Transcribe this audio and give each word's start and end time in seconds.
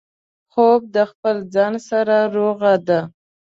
خوب 0.51 0.81
د 0.95 0.97
خپل 1.11 1.35
ځان 1.55 1.73
سره 1.89 2.17
روغه 2.35 2.73
ده 2.87 2.99